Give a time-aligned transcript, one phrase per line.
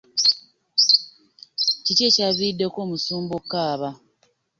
[1.83, 3.89] Kiki ekyavirideko omusumba okukaaba.